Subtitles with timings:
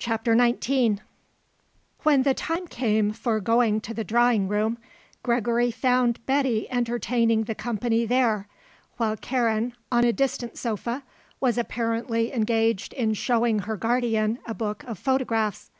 [0.00, 1.00] CHAPTER XIX
[2.02, 4.76] When the time came for going to the drawing room,
[5.22, 8.48] Gregory found Betty entertaining the company there,
[8.96, 11.04] while Karen, on a distant sofa,
[11.38, 15.70] was apparently engaged in showing her guardian a book of photographs.